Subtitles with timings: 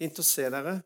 [0.00, 0.78] Fint å se dere.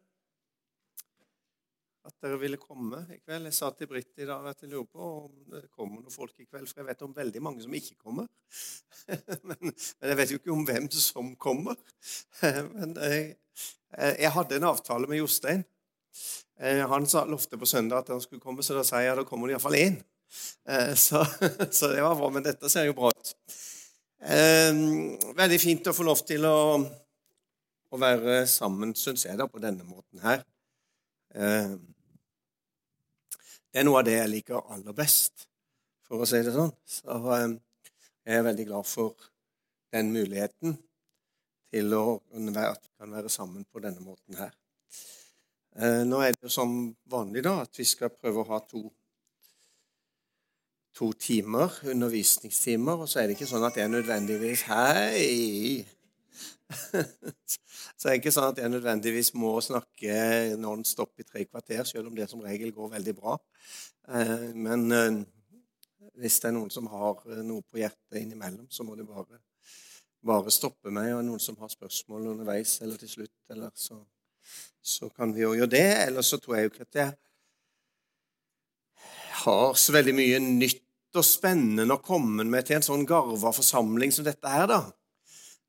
[2.05, 3.47] At dere ville komme i kveld.
[3.47, 6.33] Jeg sa til Britt i dag at jeg lurer på om det kommer noen folk
[6.43, 8.27] i kveld, for jeg vet om veldig mange som ikke kommer.
[9.47, 11.79] Men, men jeg vet jo ikke om hvem som kommer.
[12.75, 13.37] Men jeg,
[14.25, 15.63] jeg hadde en avtale med Jostein.
[16.91, 19.27] Han sa, lovte på søndag at han skulle komme, så da sa jeg ja, da
[19.29, 20.01] kommer det iallfall én.
[21.07, 21.21] Så,
[21.71, 22.31] så det var bra.
[22.35, 23.35] Men dette ser jo bra ut.
[25.39, 26.57] Veldig fint å få lov til å
[27.95, 30.43] å være sammen, syns jeg, da, på denne måten her.
[31.35, 31.75] Eh,
[33.71, 35.47] det er noe av det jeg liker aller best,
[36.07, 36.75] for å si det sånn.
[36.89, 37.47] Så eh,
[38.25, 39.31] jeg er veldig glad for
[39.95, 40.77] den muligheten
[41.75, 44.53] til å kan være sammen på denne måten her.
[45.75, 46.77] Eh, nå er det jo som
[47.11, 48.85] vanlig da, at vi skal prøve å ha to,
[50.95, 55.94] to timer, undervisningstimer, og så er det ikke sånn at det er nødvendigvis Hei!
[57.97, 60.17] Så det er ikke sånn at jeg nødvendigvis må snakke
[60.61, 63.39] non stop i tre kvarter, selv om det som regel går veldig bra.
[64.09, 65.21] Eh, men eh,
[66.21, 69.41] hvis det er noen som har eh, noe på hjertet innimellom, så må det bare,
[70.25, 71.13] bare stoppe meg.
[71.17, 73.99] Og noen som har spørsmål underveis eller til slutt, eller så,
[74.83, 75.87] så kan vi jo gjøre det.
[76.09, 77.15] Eller så tror jeg jo ikke at jeg
[79.45, 80.83] har så veldig mye nytt
[81.15, 84.81] og spennende å komme med til en sånn garva forsamling som dette her, da.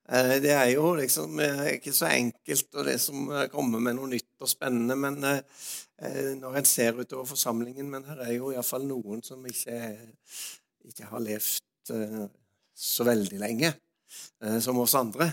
[0.05, 3.97] Eh, det er jo liksom eh, ikke så enkelt og det som eh, kommer med
[3.97, 7.87] noe nytt og spennende men når en ser utover forsamlingen.
[7.89, 9.77] Men her er jo iallfall noen som ikke,
[10.83, 11.93] ikke, har levd
[12.75, 13.69] så veldig lenge
[14.59, 15.29] som oss andre.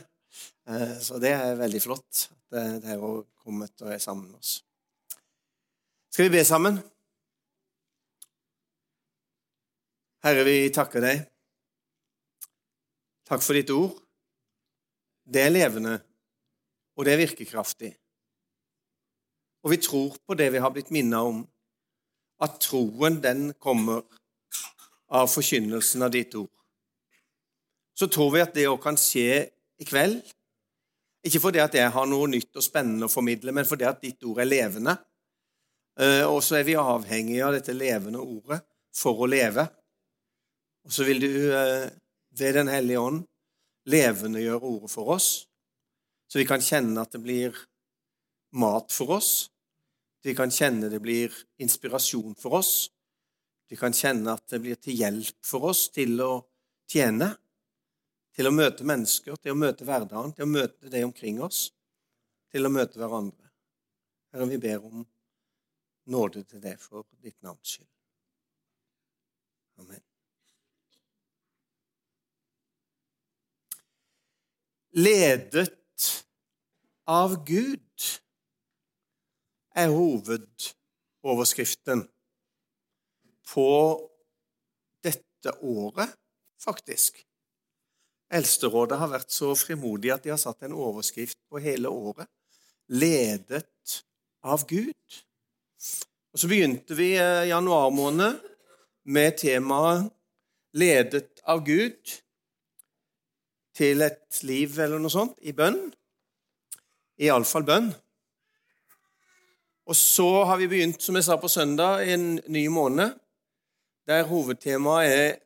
[1.02, 4.60] Så det er veldig flott at dere har kommet og er sammen med oss.
[6.14, 6.78] Skal vi be sammen?
[10.22, 11.26] Herre, vi takker deg.
[13.26, 13.98] Takk for ditt ord
[15.24, 15.98] det er levende,
[16.96, 17.92] og det er virkekraftig.
[19.62, 21.42] Og vi tror på det vi har blitt minnet om,
[22.42, 24.02] at troen, den kommer
[25.12, 26.50] av forkynnelsen av ditt ord.
[27.94, 29.44] Så tror vi at det òg kan skje
[29.78, 30.18] i kveld.
[31.22, 34.24] Ikke fordi at jeg har noe nytt og spennende å formidle, men fordi at ditt
[34.26, 34.96] ord er levende.
[36.00, 38.58] Eh, og så er vi avhengige av dette levende ordet
[38.96, 39.68] for å leve.
[40.82, 41.92] Og så vil du eh,
[42.32, 43.20] ved Den hellige ånd
[43.90, 45.30] levendegjøre ordet for oss,
[46.30, 47.56] så vi kan kjenne at det blir
[48.56, 49.50] mat for oss.
[50.22, 52.90] Vi kan kjenne det blir inspirasjon for oss.
[53.68, 56.32] Vi kan kjenne at det blir til hjelp for oss til å
[56.88, 57.32] tjene,
[58.32, 61.66] til å møte mennesker, til å møte hverdagen, til å møte det omkring oss,
[62.52, 63.50] til å møte hverandre.
[64.32, 65.02] Herre, vi ber om
[66.12, 67.92] nåde til det for ditt navns skyld.
[69.80, 70.11] Amen.
[74.92, 76.24] Ledet
[77.08, 77.80] av Gud,
[79.74, 82.08] er hovedoverskriften
[83.48, 84.08] på
[85.04, 86.08] dette året,
[86.60, 87.26] faktisk.
[88.32, 92.28] Eldsterådet har vært så frimodig at de har satt en overskrift på hele året.
[92.92, 94.04] Ledet
[94.44, 95.22] av Gud.
[96.32, 98.40] Og Så begynte vi eh, januar måned
[99.04, 100.12] med temaet
[100.72, 102.21] 'Ledet av Gud'
[103.76, 105.80] til et liv eller noe sånt i bønn.
[107.22, 107.92] Iallfall bønn.
[109.88, 113.18] Og så har vi begynt, som jeg sa på søndag, i en ny måned
[114.06, 115.36] der hovedtemaet er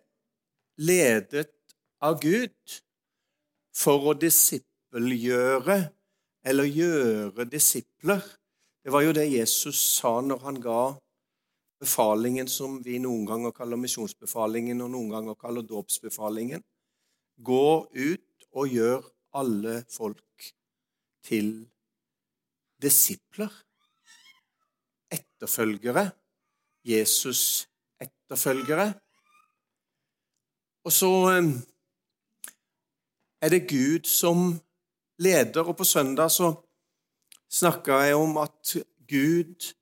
[0.79, 1.53] 'ledet
[2.01, 2.81] av Gud'
[3.75, 5.77] for å disippelgjøre
[6.45, 8.23] eller gjøre disipler.
[8.85, 10.95] Det var jo det Jesus sa når han ga
[11.81, 16.63] befalingen som vi noen ganger kaller misjonsbefalingen, og noen ganger kaller dåpsbefalingen.
[17.45, 19.05] Gå ut og gjør
[19.37, 20.25] alle folk
[21.27, 21.67] til
[22.83, 23.51] disipler,
[25.13, 26.11] etterfølgere,
[26.87, 28.95] Jesus-etterfølgere.
[30.87, 31.49] Og så eh,
[33.43, 34.61] er det Gud som
[35.19, 36.55] leder, og på søndag så
[37.51, 38.77] snakka jeg om at
[39.09, 39.75] Gud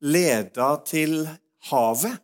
[0.00, 1.28] leder til
[1.70, 2.23] havet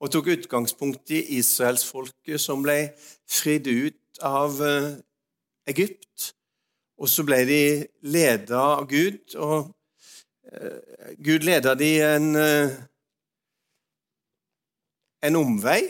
[0.00, 2.92] og tok utgangspunkt i israelsfolket som ble
[3.30, 4.96] fridd ut av eh,
[5.72, 6.32] Egypt.
[6.96, 7.62] Og så ble de
[8.08, 9.70] leda av Gud, og
[10.52, 12.76] eh, Gud leda de en, eh,
[15.28, 15.80] en omvei.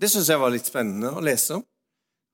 [0.00, 1.64] Det syns jeg var litt spennende å lese om.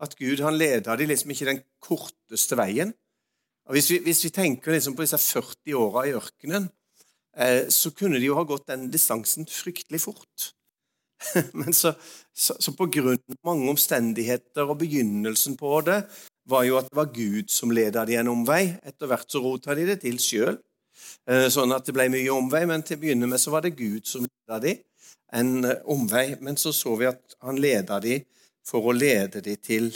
[0.00, 2.94] At Gud han leda de liksom ikke den korteste veien.
[3.68, 6.70] Og hvis vi, hvis vi tenker liksom på disse 40 åra i ørkenen,
[7.70, 10.50] så kunne de jo ha gått den distansen fryktelig fort.
[11.52, 11.92] Men så,
[12.34, 16.00] så, så på grunn av mange omstendigheter og begynnelsen på det
[16.50, 18.62] var jo at det var Gud som leda de en omvei.
[18.86, 20.58] Etter hvert så rota de det til sjøl,
[21.30, 22.64] eh, sånn at det ble mye omvei.
[22.68, 24.76] Men til å begynne med så var det Gud som leda de
[25.36, 26.26] en eh, omvei.
[26.40, 28.20] Men så så vi at han leda de
[28.66, 29.92] for å lede de til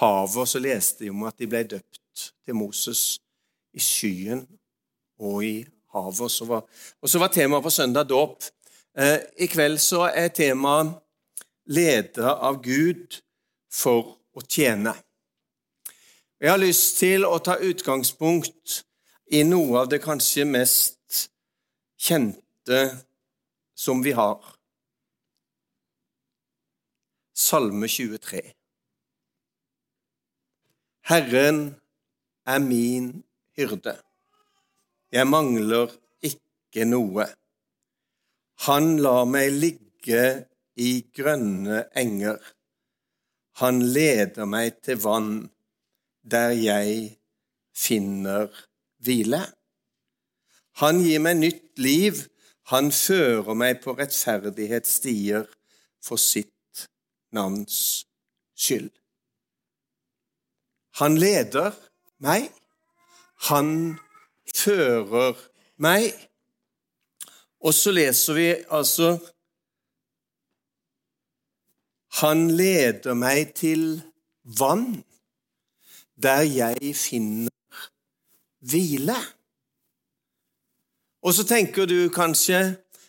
[0.00, 0.40] havet.
[0.42, 3.14] Og så leste de om at de ble døpt til Moses
[3.74, 4.44] i skyen
[5.22, 5.56] og i
[5.94, 6.20] havet.
[6.26, 6.64] Og så var,
[7.02, 8.44] og så var temaet på søndag dåp.
[8.98, 10.94] Eh, I kveld så er temaet
[11.66, 13.22] 'leder av Gud
[13.72, 14.94] for å tjene'.
[16.40, 18.84] Jeg har lyst til å ta utgangspunkt
[19.32, 21.30] i noe av det kanskje mest
[21.96, 22.80] kjente
[23.74, 24.42] som vi har.
[27.34, 28.42] Salme 23.
[31.04, 31.74] Herren
[32.46, 33.24] er min
[33.56, 33.96] hyrde.
[35.14, 35.92] Jeg mangler
[36.26, 37.28] ikke noe.
[38.66, 40.24] Han lar meg ligge
[40.74, 42.40] i grønne enger.
[43.62, 45.34] Han leder meg til vann
[46.26, 47.12] der jeg
[47.76, 48.50] finner
[49.04, 49.44] hvile.
[50.82, 52.24] Han gir meg nytt liv,
[52.72, 55.46] han fører meg på rettferdighetsstier
[56.02, 56.88] for sitt
[57.36, 57.78] navns
[58.58, 58.90] skyld.
[60.98, 61.74] Han leder
[62.22, 62.48] meg,
[63.50, 63.70] han
[64.52, 65.38] fører
[65.80, 66.12] meg.
[67.64, 69.16] Og så leser vi altså
[72.20, 73.98] Han leder meg til
[74.58, 75.02] vann,
[76.14, 77.50] der jeg finner
[78.62, 79.16] hvile.
[81.26, 82.60] Og så tenker du kanskje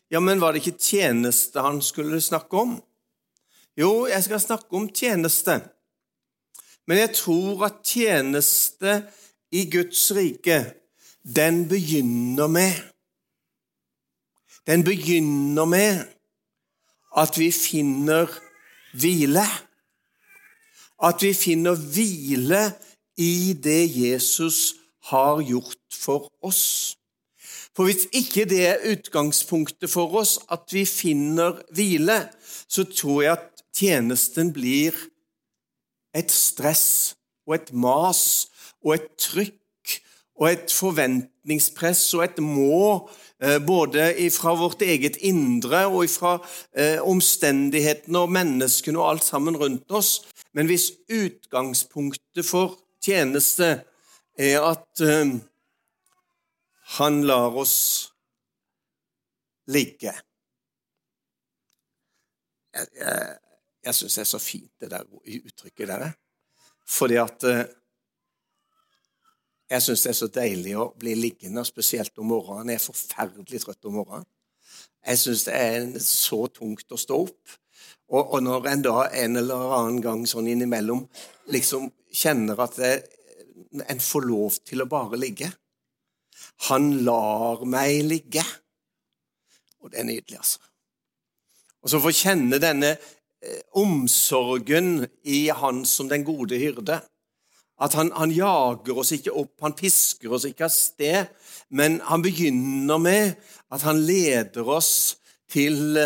[0.09, 2.75] ja, men var det ikke tjeneste han skulle snakke om?
[3.77, 5.59] Jo, jeg skal snakke om tjeneste.
[6.87, 8.99] Men jeg tror at tjeneste
[9.51, 10.59] i Guds rike
[11.25, 12.73] den begynner med
[14.67, 16.05] Den begynner med
[17.17, 18.25] at vi finner
[18.93, 19.45] hvile.
[21.03, 22.73] At vi finner hvile
[23.17, 26.97] i det Jesus har gjort for oss.
[27.75, 32.29] For hvis ikke det er utgangspunktet for oss, at vi finner hvile,
[32.67, 34.95] så tror jeg at tjenesten blir
[36.15, 38.47] et stress og et mas
[38.81, 39.59] og et trykk
[40.35, 43.09] og et forventningspress og et må,
[43.39, 46.37] eh, både fra vårt eget indre og fra
[46.75, 50.25] eh, omstendighetene og menneskene og alt sammen rundt oss.
[50.53, 53.85] Men hvis utgangspunktet for tjeneste
[54.37, 55.37] er at eh,
[56.99, 58.11] han lar oss
[59.71, 60.11] ligge
[62.75, 63.35] Jeg, jeg,
[63.87, 66.09] jeg syns det er så fint, det der uttrykket der.
[66.91, 67.45] Fordi at
[69.69, 72.69] jeg syns det er så deilig å bli liggende, spesielt om morgenen.
[72.73, 74.27] Jeg er forferdelig trøtt om morgenen.
[75.05, 77.55] Jeg syns det er så tungt å stå opp.
[78.13, 81.01] Og, og, når en da en eller annen gang sånn innimellom
[81.53, 82.91] liksom kjenner at det,
[83.89, 85.49] en får lov til å bare ligge
[86.69, 88.43] Han lar meg ligge.
[89.81, 90.61] Og det er nydelig, altså.
[91.83, 97.01] Og så få kjenne denne eh, omsorgen i Han som den gode hyrde.
[97.81, 101.31] At han, han, jager oss ikke opp, han pisker oss ikke av sted,
[101.75, 103.33] men han begynner med
[103.73, 105.17] at han leder oss
[105.51, 105.97] til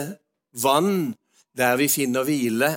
[0.57, 1.13] vann
[1.57, 2.71] der vi finner hvile,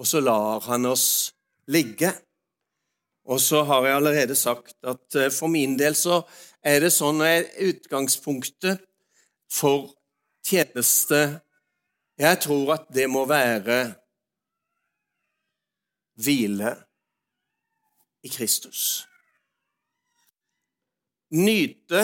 [0.00, 1.34] og så lar han oss
[1.68, 2.12] ligge.
[3.28, 6.22] Og så har jeg allerede sagt at eh, for min del så
[6.64, 8.80] er det sånn at utgangspunktet
[9.50, 9.92] for
[10.46, 11.40] tjeneste
[12.20, 13.78] Jeg tror at det må være
[16.20, 16.74] hvile
[18.22, 19.04] i Kristus.
[21.30, 22.02] Nyte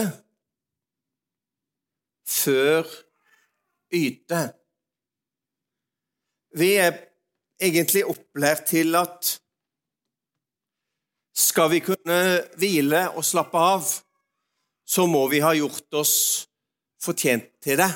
[2.26, 2.86] før
[3.94, 4.40] yte.
[6.56, 6.94] Vi er
[7.60, 9.36] egentlig opplært til at
[11.36, 12.18] skal vi kunne
[12.56, 13.86] hvile og slappe av,
[14.86, 16.16] så må vi ha gjort oss
[17.02, 17.90] fortjent til det.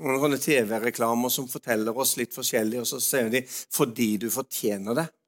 [0.00, 5.21] Noen TV-reklamer som forteller oss litt forskjellig, og så sier de 'fordi du fortjener det'.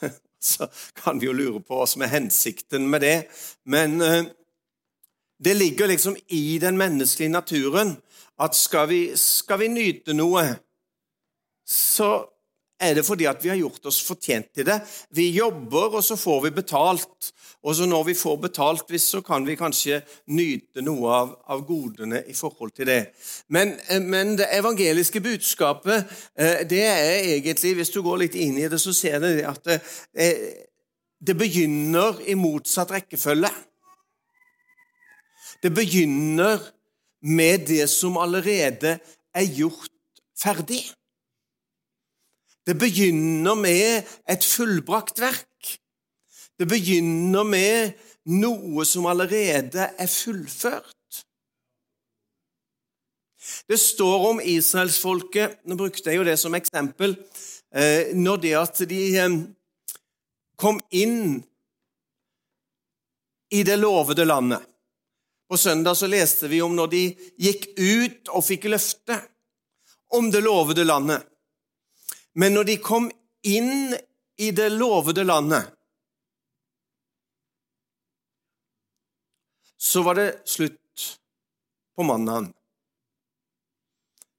[0.50, 3.16] så kan vi jo lure på hva som er hensikten med det.
[3.66, 4.30] Men eh,
[5.38, 7.96] det ligger liksom i den menneskelige naturen
[8.38, 10.44] at skal vi, skal vi nyte noe,
[11.68, 12.10] så
[12.80, 14.78] er det fordi at vi har gjort oss fortjent til det.
[15.10, 17.32] Vi jobber, og så får vi betalt.
[17.66, 22.22] Og så når vi får betalt, så kan vi kanskje nyte noe av, av godene
[22.30, 23.00] i forhold til det.
[23.48, 26.06] Men, eh, men, det evangeliske budskapet,
[26.38, 29.64] eh, det er egentlig Hvis du går litt inn i det, så ser du at
[29.64, 29.80] det,
[30.14, 30.64] eh,
[31.20, 33.50] det begynner i motsatt rekkefølge.
[35.62, 36.62] Det begynner
[37.22, 39.00] med det som allerede
[39.34, 39.90] er gjort
[40.38, 40.84] ferdig.
[42.68, 45.68] Det begynner med et fullbrakt verk.
[46.60, 47.94] Det begynner med
[48.28, 51.22] noe som allerede er fullført.
[53.68, 57.16] Det står om israelsfolket Nå brukte jeg jo det som eksempel.
[57.72, 59.38] Eh, når det at de eh,
[60.60, 61.38] kom inn
[63.48, 64.60] i det lovede landet.
[65.48, 67.02] På søndag så leste vi om når de
[67.40, 69.16] gikk ut og fikk løfte
[70.12, 71.24] om det lovede landet.
[72.38, 73.08] Men når de kom
[73.42, 73.96] inn
[74.38, 75.72] i det lovede landet,
[79.78, 81.06] så var det slutt
[81.96, 82.52] på mannaen.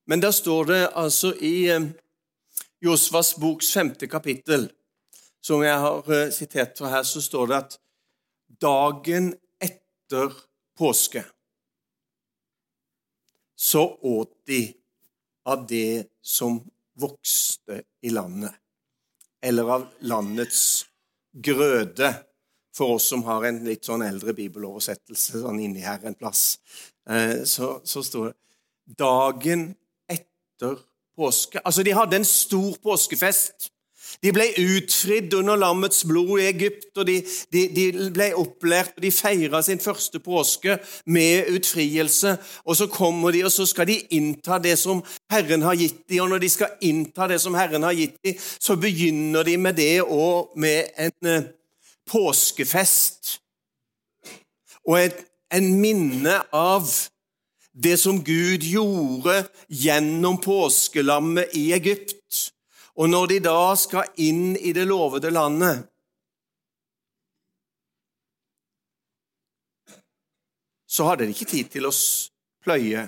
[0.07, 1.89] Men der står det altså i eh,
[2.81, 4.69] Josvas boks femte kapittel,
[5.43, 7.77] som jeg har eh, sitert fra her, så står det at
[8.63, 10.33] dagen etter
[10.79, 11.25] påske
[13.59, 14.63] så åt de
[15.45, 16.61] av det som
[16.99, 18.55] vokste i landet,
[19.45, 20.85] eller av landets
[21.33, 22.13] grøde,
[22.75, 26.59] for oss som har en litt sånn eldre bibeloversettelse sånn inni her en plass.
[27.09, 29.65] Eh, så, så står det dagen
[30.09, 30.77] etter
[31.17, 31.59] påske.
[31.65, 33.71] Altså, de hadde en stor påskefest.
[34.23, 37.19] De ble utfridd under lammets blod i Egypt, og de,
[37.53, 37.85] de, de
[38.15, 42.35] ble opplært, og de feira sin første påske med utfrielse.
[42.65, 46.23] Og så kommer de, og så skal de innta det som Herren har gitt dem.
[46.25, 49.79] Og når de skal innta det som Herren har gitt dem, så begynner de med
[49.79, 51.47] det og med en uh,
[52.09, 53.37] påskefest.
[54.89, 55.23] Og et,
[55.53, 56.89] en minne av
[57.83, 62.49] det som Gud gjorde gjennom påskelammet i Egypt.
[62.99, 65.87] Og når de da skal inn i det lovede landet
[70.89, 71.93] Så hadde de ikke tid til å
[72.65, 73.05] pløye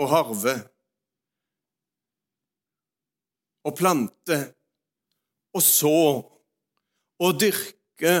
[0.00, 0.54] og harve
[3.62, 4.38] og plante
[5.52, 5.94] og så
[7.22, 8.14] og dyrke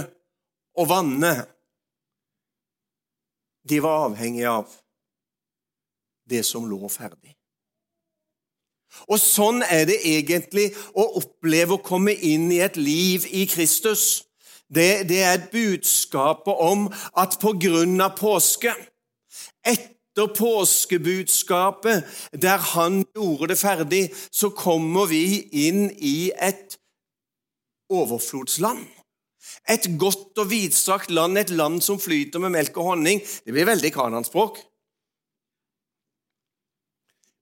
[0.78, 1.34] og vanne.
[3.66, 4.76] De var avhengige av
[6.28, 7.34] det som lå ferdig.
[9.08, 14.24] Og sånn er det egentlig å oppleve å komme inn i et liv i Kristus.
[14.72, 16.86] Det, det er budskapet om
[17.18, 18.72] at på grunn av påske,
[19.64, 26.78] etter påskebudskapet, der han gjorde det ferdig, så kommer vi inn i et
[27.92, 28.84] overflodsland.
[29.68, 33.20] Et godt og vidstrakt land, et land som flyter med melk og honning.
[33.44, 34.60] Det blir veldig kananspråk.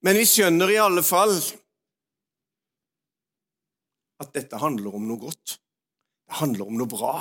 [0.01, 1.35] Men vi skjønner i alle fall
[4.21, 5.57] at dette handler om noe godt.
[6.29, 7.13] Det handler om noe bra.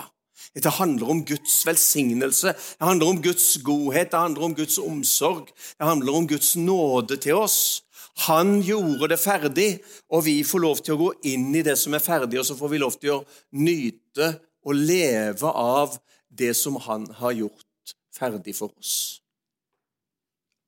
[0.56, 5.50] Dette handler om Guds velsignelse, det handler om Guds godhet, det handler om Guds omsorg,
[5.52, 7.82] det handler om Guds nåde til oss.
[8.26, 9.68] Han gjorde det ferdig,
[10.08, 12.56] og vi får lov til å gå inn i det som er ferdig, og så
[12.56, 13.24] får vi lov til å
[13.60, 14.32] nyte
[14.64, 19.20] og leve av det som han har gjort ferdig for oss.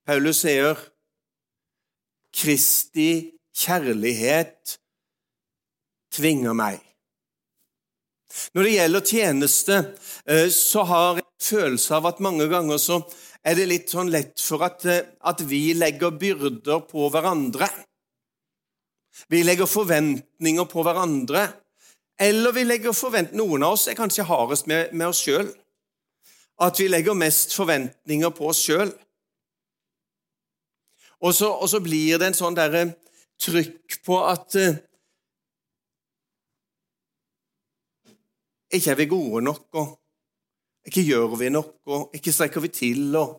[0.07, 0.77] Paulus sier
[2.33, 4.79] Kristi kjærlighet
[6.13, 6.81] tvinger meg.
[8.57, 9.79] Når det gjelder tjeneste,
[10.27, 13.03] eh, så har jeg en følelse av at mange ganger så
[13.45, 17.69] er det litt sånn lett for at, eh, at vi legger byrder på hverandre.
[19.29, 21.49] Vi legger forventninger på hverandre.
[22.21, 25.49] Eller vi legger forvent Noen av oss er kanskje hardest med, med oss sjøl.
[26.63, 28.93] At vi legger mest forventninger på oss sjøl.
[31.23, 32.87] Og så, og så blir det en sånn derre
[33.43, 34.81] trykk på at uh,
[38.73, 39.89] Ikke er vi gode nok, og
[40.89, 43.35] ikke gjør vi nok, og ikke strekker vi til, og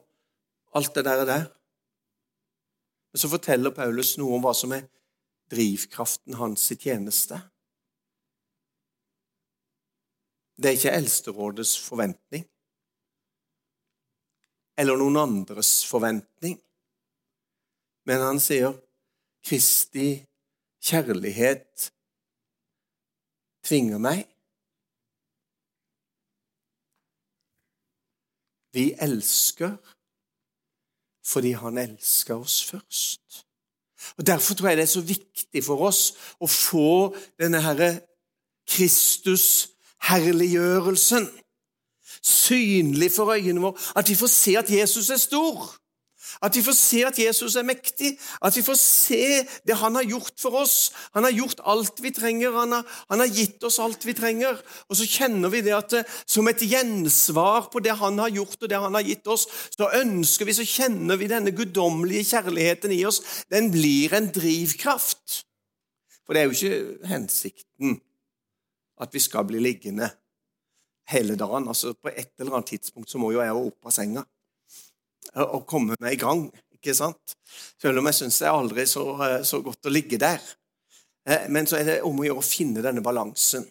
[0.78, 1.24] alt det der.
[1.26, 1.48] der.
[3.10, 4.86] Men så forteller Paulus noe om hva som er
[5.50, 7.42] drivkraften hans i tjeneste.
[10.54, 12.46] Det er ikke Eldsterådets forventning
[14.78, 16.58] eller noen andres forventning.
[18.06, 18.74] Men han sier
[19.44, 20.26] Kristi
[20.84, 21.92] kjærlighet
[23.64, 24.28] tvinger meg.
[28.74, 29.78] Vi elsker
[31.24, 33.48] fordi han elsker oss først.
[34.18, 38.02] Og Derfor tror jeg det er så viktig for oss å få denne herre
[38.68, 41.44] Kristus-herliggjørelsen
[42.24, 45.83] synlig for øynene våre, at vi får se at Jesus er stor.
[46.42, 49.24] At vi får se at Jesus er mektig, at vi får se
[49.68, 50.92] det han har gjort for oss.
[51.14, 54.58] Han har gjort alt vi trenger, han har, han har gitt oss alt vi trenger.
[54.90, 58.62] Og så kjenner vi det at eh, som et gjensvar på det han har gjort
[58.62, 62.96] og det han har gitt oss, så ønsker vi, så kjenner vi denne guddommelige kjærligheten
[62.96, 63.22] i oss.
[63.52, 65.44] Den blir en drivkraft.
[66.24, 67.98] For det er jo ikke hensikten
[69.04, 70.10] at vi skal bli liggende
[71.12, 71.68] hele dagen.
[71.68, 74.24] Altså På et eller annet tidspunkt så må jo jeg opp av senga
[75.42, 76.48] og komme meg i gang.
[76.78, 77.38] ikke sant?
[77.82, 79.06] Selv om jeg syns det er aldri så,
[79.48, 80.42] så godt å ligge der.
[81.30, 83.66] Eh, men så er det om å gjøre å finne denne balansen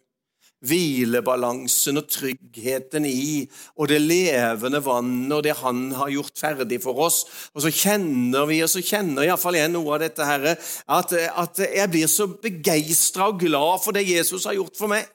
[0.63, 3.45] hvilebalansen og tryggheten i
[3.77, 7.25] og det levende vannet og det Han har gjort ferdig for oss.
[7.55, 10.53] Og så kjenner vi, og så kjenner iallfall jeg noe av dette her,
[10.87, 15.09] at, at jeg blir så begeistra og glad for det Jesus har gjort for meg.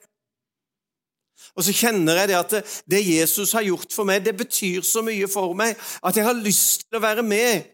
[1.56, 5.02] Og så kjenner jeg det at det Jesus har gjort for meg, det betyr så
[5.06, 7.66] mye for meg at jeg har lyst til å være med.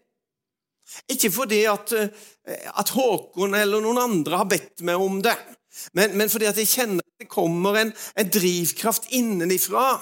[1.11, 1.91] Ikke fordi at,
[2.45, 5.35] at Håkon eller noen andre har bedt meg om det,
[5.97, 9.97] men, men fordi at jeg kjenner at det kommer en, en drivkraft innenifra.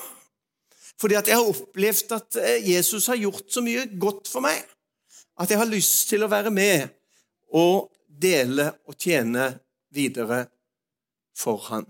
[1.01, 4.62] Fordi at jeg har opplevd at eh, Jesus har gjort så mye godt for meg
[5.42, 6.94] at jeg har lyst til å være med
[7.58, 9.50] og dele og tjene
[9.94, 10.44] videre
[11.38, 11.88] for Han.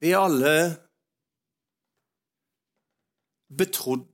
[0.00, 0.54] Vi er alle
[3.58, 4.06] betrodd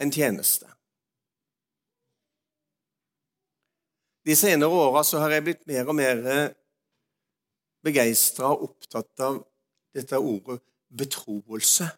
[0.00, 0.68] en tjeneste.
[4.26, 6.20] De senere åra har jeg blitt mer og mer
[7.84, 9.40] begeistra og opptatt av
[9.96, 10.60] dette ordet
[11.02, 11.88] betroelse.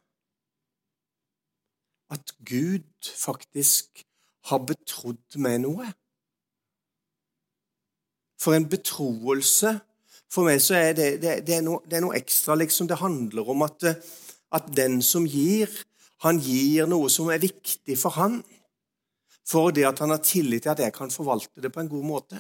[2.13, 4.05] At Gud faktisk
[4.49, 5.93] har betrodd meg noe.
[8.41, 9.77] For en betroelse
[10.33, 12.57] For meg så er det, det, det, er, noe, det er noe, ekstra.
[12.57, 12.89] liksom.
[12.89, 13.85] Det handler om at,
[14.57, 15.69] at den som gir,
[16.25, 18.41] han gir noe som er viktig for han
[19.49, 22.05] for det at han har tillit til at jeg kan forvalte det på en god
[22.07, 22.39] måte.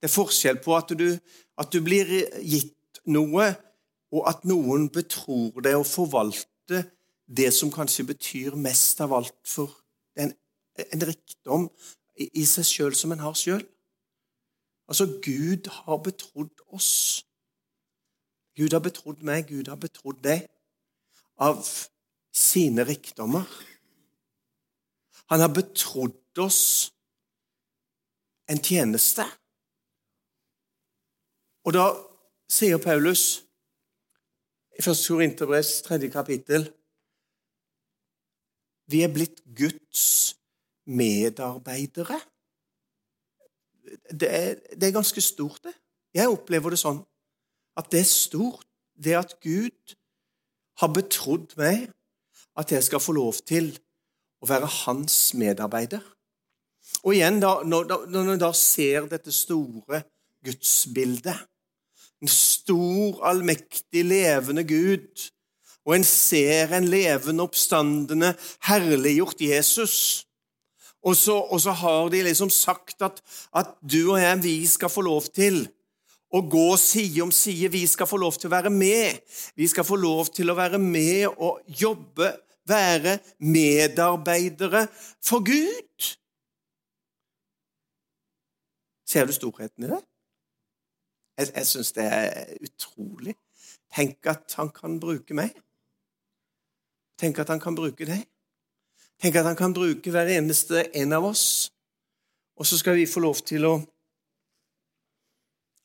[0.00, 1.08] Det er forskjell på at du,
[1.60, 2.08] at du blir
[2.40, 3.50] gitt noe,
[4.14, 6.84] og at noen betror deg å forvalte
[7.26, 9.72] det som kanskje betyr mest av alt for
[10.16, 10.30] en,
[10.78, 11.66] en rikdom
[12.16, 13.64] i, i seg sjøl som en har sjøl.
[14.88, 17.24] Altså, Gud har betrodd oss.
[18.56, 20.46] Gud har betrodd meg, Gud har betrodd deg
[21.36, 21.60] av
[22.32, 23.44] sine rikdommer.
[25.26, 26.92] Han har betrodd oss
[28.48, 29.26] en tjeneste.
[31.66, 31.88] Og da
[32.48, 33.42] sier Paulus
[34.76, 34.92] i 1.
[35.08, 36.10] Korinterbrevs 3.
[36.12, 36.68] kapittel
[38.86, 40.36] Vi er blitt Guds
[40.86, 42.20] medarbeidere.
[44.10, 45.74] Det er, det er ganske stort, det.
[46.16, 47.02] Jeg opplever det sånn
[47.76, 48.64] at det er stort,
[48.96, 49.96] det at Gud
[50.80, 51.90] har betrodd meg
[52.56, 53.74] at jeg skal få lov til
[54.40, 56.00] å være hans medarbeider.
[57.04, 60.02] Og igjen, da, når, når en da ser dette store
[60.46, 61.44] gudsbildet,
[62.24, 65.26] en stor, allmektig, levende Gud,
[65.86, 68.32] og en ser en levende, oppstandende,
[68.66, 70.25] herliggjort Jesus
[71.06, 73.22] og så, og så, har de liksom sagt at,
[73.54, 75.62] at du og jeg, vi skal få lov til
[76.34, 77.70] å gå side om side.
[77.70, 79.22] Vi skal få lov til å være med.
[79.54, 82.32] Vi skal få lov til å være med og jobbe
[82.66, 84.86] være medarbeidere
[85.22, 86.10] for Gud.
[89.06, 90.02] Ser du storheten i det?
[91.38, 93.36] Jeg, jeg syns det er utrolig.
[93.94, 95.54] Tenk at han kan bruke meg.
[97.20, 98.26] Tenk at han kan bruke deg.
[99.22, 101.70] Tenk at han kan bruke hver eneste en av oss.
[102.56, 103.74] Og så skal vi få lov til å,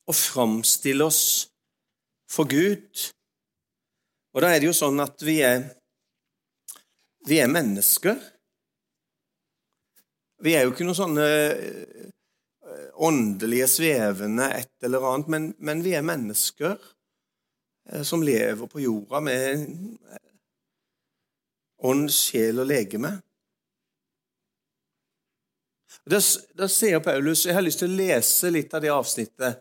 [0.07, 1.23] å framstille oss
[2.31, 3.07] for Gud.
[4.31, 5.65] Og da er det jo sånn at vi er
[7.27, 8.17] vi er mennesker.
[10.41, 12.07] Vi er jo ikke noen sånne eh,
[13.05, 16.73] åndelige, svevende et eller annet, men, men vi er mennesker
[17.91, 19.67] eh, som lever på jorda med
[21.87, 23.15] ånd, sjel og legeme.
[26.09, 26.19] Da,
[26.67, 29.59] sier Paulus Jeg har lyst til å lese litt av det avsnittet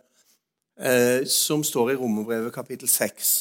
[0.81, 3.33] eh, som står i Romerbrevet kapittel 6.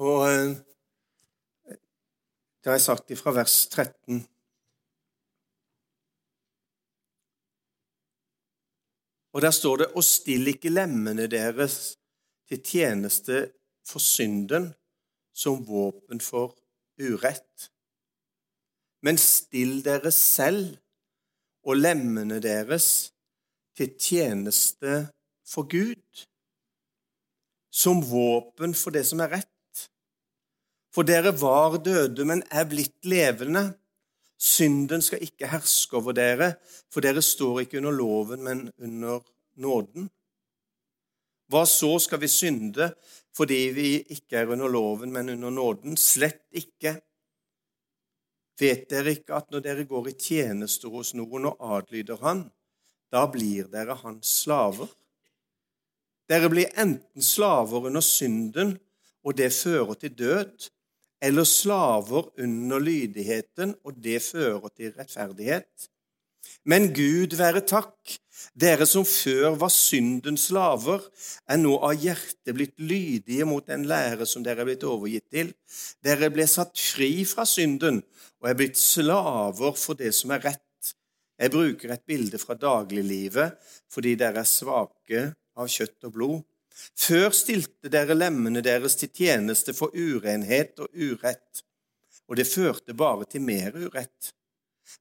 [0.00, 0.26] Og
[2.60, 4.20] det har jeg sagt ifra vers 13.
[9.32, 11.96] Og der står det:" Og still ikke lemmene deres
[12.48, 13.52] til tjeneste
[13.86, 14.74] for synden
[15.32, 16.56] som våpen for
[17.00, 17.70] urett,
[19.02, 20.76] men still dere selv
[21.64, 23.12] og lemmene deres
[23.76, 25.06] til tjeneste
[25.48, 26.26] for Gud,
[27.70, 29.48] som våpen for det som er rett
[30.94, 33.70] for dere var døde, men er blitt levende.
[34.40, 36.54] Synden skal ikke herske over dere,
[36.90, 39.20] for dere står ikke under loven, men under
[39.60, 40.08] nåden.
[41.50, 42.92] Hva så skal vi synde
[43.34, 45.96] fordi vi ikke er under loven, men under nåden?
[45.98, 46.96] Slett ikke.
[48.60, 52.44] Vet dere ikke at når dere går i tjeneste hos noen og adlyder han,
[53.10, 54.90] da blir dere hans slaver?
[56.30, 58.76] Dere blir enten slaver under synden,
[59.26, 60.68] og det fører til død,
[61.22, 65.90] eller slaver under lydigheten, og det fører til rettferdighet.
[66.64, 68.18] Men Gud være takk,
[68.60, 71.02] dere som før var syndens slaver,
[71.48, 75.52] er nå av hjertet blitt lydige mot den lære som dere er blitt overgitt til.
[76.04, 78.02] Dere ble satt fri fra synden
[78.40, 80.94] og er blitt slaver for det som er rett.
[81.40, 83.56] Jeg bruker et bilde fra dagliglivet
[83.92, 85.22] fordi dere er svake
[85.56, 86.40] av kjøtt og blod.
[86.96, 91.64] Før stilte dere lemmene deres til tjeneste for urenhet og urett,
[92.28, 94.32] og det førte bare til mer urett.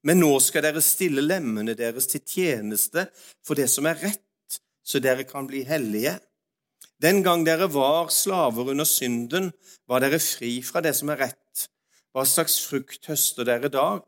[0.04, 3.08] Men nå skal dere stille lemmene deres til tjeneste
[3.46, 6.16] for det som er rett, så dere kan bli hellige.
[7.00, 9.52] Den gang dere var slaver under synden,
[9.88, 11.68] var dere fri fra det som er rett.
[12.16, 14.00] Hva slags frukt høster dere da,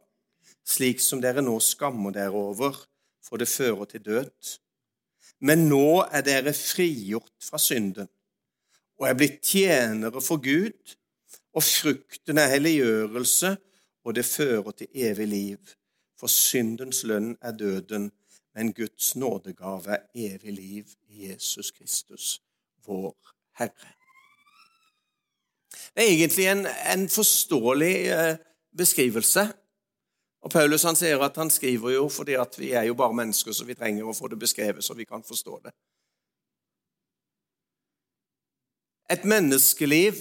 [0.67, 2.75] slik som dere nå skammer dere over,
[3.23, 4.55] for det fører til død?
[5.41, 8.09] Men nå er dere frigjort fra synden
[9.01, 10.93] og er blitt tjenere for Gud,
[11.57, 13.55] og frukten er helliggjørelse
[14.03, 15.57] og det fører til evig liv.
[16.19, 18.11] For syndens lønn er døden,
[18.55, 22.41] men Guds nådegave er evig liv i Jesus Kristus,
[22.85, 23.17] vår
[23.57, 23.93] Herre.
[25.95, 28.37] Det er egentlig en, en forståelig eh,
[28.77, 29.53] beskrivelse.
[30.41, 33.53] Og Paulus han sier at han skriver jo fordi at vi er jo bare mennesker,
[33.53, 35.73] så vi trenger å få det beskrevet så vi kan forstå det.
[39.11, 40.15] Et menneskeliv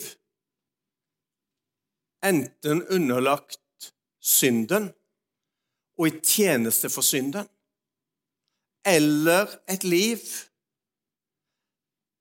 [2.22, 3.59] enten underlagt
[4.20, 4.90] synden
[5.98, 7.48] og i tjeneste for synden,
[8.86, 10.22] eller et liv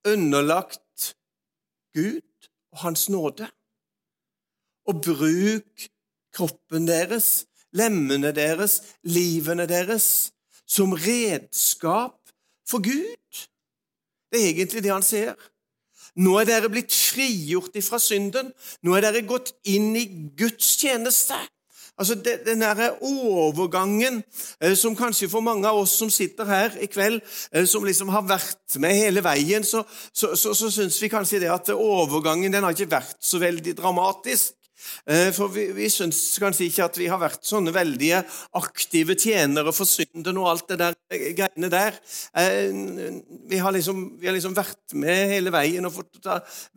[0.08, 1.16] underlagt
[1.96, 2.22] Gud
[2.72, 3.48] og Hans nåde.
[4.90, 5.90] Og bruk
[6.34, 10.32] kroppen deres, lemmene deres, livene deres
[10.66, 12.20] som redskap
[12.70, 13.48] for Gud.
[14.32, 15.36] Det er egentlig det han sier.
[16.20, 18.52] Nå er dere blitt frigjort ifra synden.
[18.86, 20.06] Nå er dere gått inn i
[20.38, 21.38] Guds tjeneste.
[22.00, 24.24] Altså Den der overgangen
[24.62, 27.20] eh, som kanskje for mange av oss som sitter her i kveld,
[27.52, 29.84] eh, som liksom har vært med hele veien, så,
[30.14, 33.76] så, så, så syns vi kanskje det at overgangen den har ikke vært så veldig
[33.82, 34.56] dramatisk.
[35.10, 38.22] Eh, for vi, vi syns kanskje ikke at vi har vært sånne veldige
[38.60, 42.00] aktive tjenere for synden og alt det der eh, greiene der.
[42.38, 46.22] Eh, vi har liksom, vi har liksom vært med hele veien og fått,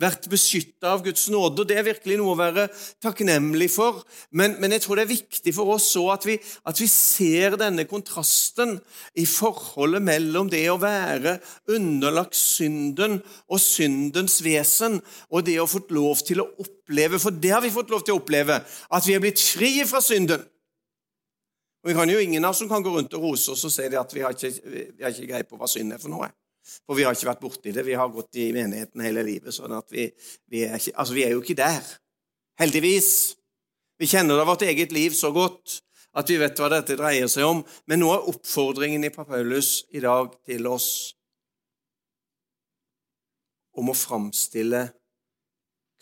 [0.00, 1.62] vært beskytta av Guds nåde.
[1.62, 2.68] og Det er virkelig noe å være
[3.02, 4.02] takknemlig for.
[4.30, 6.22] Men, men jeg tror det er viktig for oss så at
[6.68, 8.76] at vi ser denne kontrasten
[9.18, 11.36] i forholdet mellom det å være
[11.72, 17.50] underlagt synden og syndens vesen, og det å få lov til å oppleve, for det
[17.50, 20.42] har vi fått lov til å oppleve, at vi er blitt fri fra synden.
[21.82, 23.72] Og vi kan jo Ingen av oss som kan gå rundt og rose oss og
[23.74, 26.28] si at vi har ikke, vi har ikke greie på hva synd er for noe.
[26.86, 27.82] For vi har ikke vært borti det.
[27.82, 29.54] Vi har gått i menigheten hele livet.
[29.54, 30.06] sånn at vi,
[30.46, 31.88] vi, er, ikke, altså vi er jo ikke der.
[32.62, 33.08] Heldigvis.
[33.98, 35.80] Vi kjenner da vårt eget liv så godt
[36.14, 37.64] at vi vet hva dette dreier seg om.
[37.90, 40.88] Men nå er oppfordringen i Papaulus i dag til oss
[43.74, 44.84] om å framstille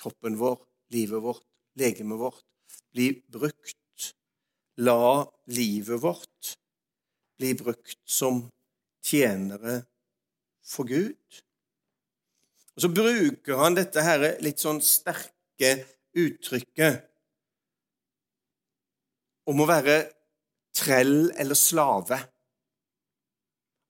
[0.01, 0.59] kroppen vår,
[0.95, 1.45] livet vårt,
[1.79, 2.45] legemet vårt,
[2.93, 3.77] bli brukt.
[4.81, 6.57] La livet vårt
[7.41, 8.43] bli brukt som
[9.05, 9.81] tjenere
[10.65, 11.43] for Gud.
[12.77, 15.73] Og Så bruker han dette her litt sånn sterke
[16.17, 17.07] uttrykket
[19.51, 19.97] om å være
[20.77, 22.21] trell eller slave.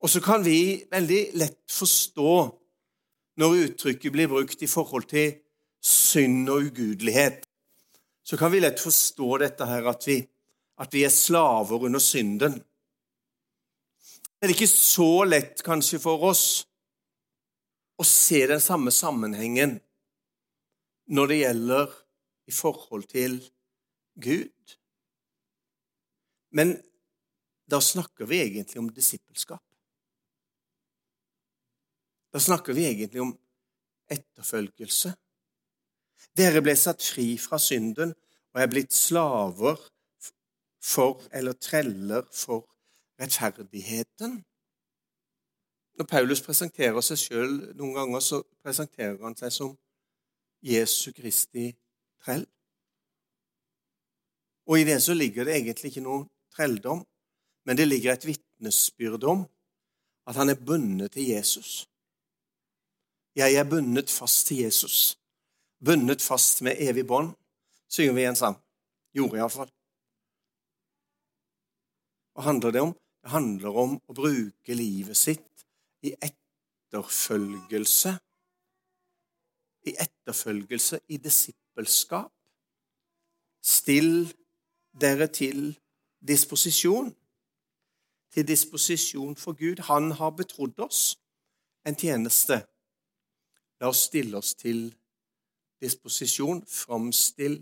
[0.01, 2.33] Og så kan vi veldig lett forstå
[3.41, 5.35] når uttrykket blir brukt i forhold til
[5.81, 7.45] synd og ugudelighet
[8.23, 10.19] så kan vi lett forstå dette her at vi,
[10.79, 12.59] at vi er slaver under synden.
[14.37, 16.45] Det er ikke så lett kanskje for oss
[18.01, 19.75] å se den samme sammenhengen
[21.11, 21.97] når det gjelder
[22.47, 23.35] i forhold til
[24.21, 24.77] Gud.
[26.55, 26.77] Men
[27.71, 29.63] da snakker vi egentlig om disippelskap.
[32.31, 33.35] Da snakker vi egentlig om
[34.11, 35.13] etterfølgelse.
[36.37, 38.13] Dere ble satt fri fra synden
[38.53, 39.79] og er blitt slaver
[40.81, 42.65] for, eller treller for,
[43.21, 44.39] rettferdigheten.
[45.97, 49.75] Når Paulus presenterer seg sjøl noen ganger, så presenterer han seg som
[50.65, 51.69] Jesu Kristi
[52.23, 52.47] trell.
[54.69, 57.03] Og i det så ligger det egentlig ikke noe trelldom,
[57.65, 59.45] men det ligger et vitnesbyrd om
[60.29, 61.85] at han er bundet til Jesus.
[63.35, 65.20] Jeg er bundet fast til Jesus
[65.85, 67.33] bundet fast med evig bånd,
[67.89, 68.57] synger vi en sang.
[69.15, 69.71] Gjorde iallfall.
[72.31, 72.93] Hva handler det om?
[73.21, 75.65] Det handler om å bruke livet sitt
[76.05, 78.13] i etterfølgelse.
[79.89, 82.31] I etterfølgelse, i disippelskap.
[83.61, 84.29] Still
[84.93, 85.73] dere til
[86.21, 87.11] disposisjon.
[88.31, 89.83] Til disposisjon for Gud.
[89.89, 91.17] Han har betrodd oss
[91.85, 92.61] en tjeneste.
[93.81, 95.00] La oss stille oss til disposisjon.
[95.81, 97.61] Framstill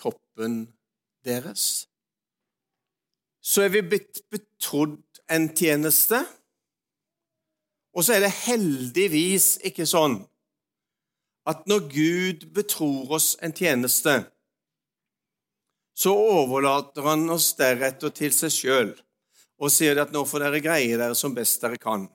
[0.00, 0.72] kroppen
[1.24, 1.86] deres.
[3.40, 6.20] Så er vi blitt betrodd en tjeneste.
[7.96, 10.20] Og så er det heldigvis ikke sånn
[11.50, 14.20] at når Gud betror oss en tjeneste,
[15.96, 18.92] så overlater han oss deretter til seg sjøl
[19.60, 22.06] og sier at nå får dere greie dere som best dere kan.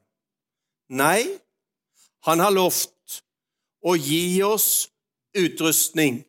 [0.90, 1.28] Nei,
[2.26, 3.20] han har lovt
[3.86, 4.88] å gi oss
[5.36, 6.24] utrustning,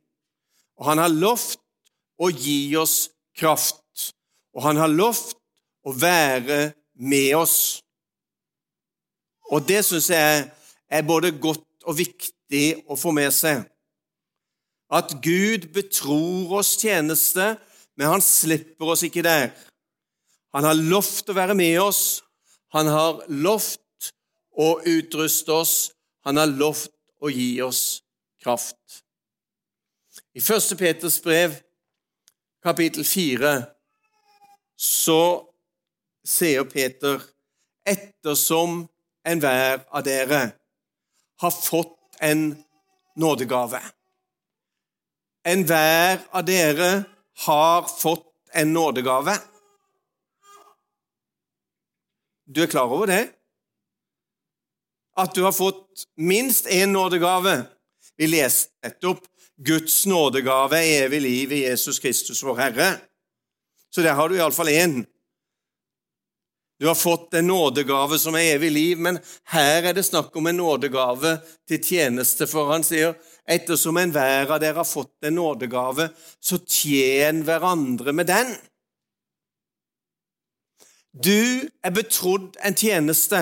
[0.76, 1.60] og han har lovt
[2.20, 4.12] å gi oss kraft,
[4.56, 5.36] og han har lovt
[5.86, 7.58] å være med oss.
[9.52, 10.46] Og det syns jeg
[10.90, 13.62] er både godt og viktig å få med seg.
[14.90, 17.56] At Gud betror oss tjeneste,
[17.96, 19.50] men han slipper oss ikke der.
[20.54, 22.22] Han har lovt å være med oss.
[22.74, 24.10] Han har lovt
[24.56, 25.76] å utruste oss.
[26.26, 26.92] Han har lovt
[27.22, 28.00] å gi oss
[28.46, 29.02] kraft.
[30.34, 30.78] I 1.
[30.78, 31.56] Peters brev,
[32.62, 33.62] kapittel 4,
[34.76, 35.22] så
[36.22, 37.22] sier Peter
[37.86, 38.84] ettersom
[39.26, 40.40] enhver av dere
[41.42, 42.54] har fått en
[43.18, 43.82] nådegave.
[45.42, 46.90] Enhver av dere
[47.46, 49.40] har fått en nådegave.
[52.46, 53.24] Du er klar over det?
[55.18, 57.64] At du har fått minst én nådegave.
[58.16, 59.24] Vi leste nettopp
[59.56, 62.88] Guds nådegave evig liv i Jesus Kristus, vår Herre.
[63.90, 65.04] Så der har du iallfall én.
[66.78, 70.50] Du har fått en nådegave som er evig liv, men her er det snakk om
[70.50, 73.14] en nådegave til tjeneste, for han sier
[73.48, 78.52] ettersom enhver av dere har fått en nådegave, så tjen hverandre med den.
[81.16, 83.40] Du er betrodd en tjeneste.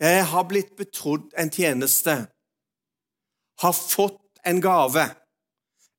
[0.00, 2.22] Jeg har blitt betrodd en tjeneste.
[3.62, 5.04] Har fått en gave.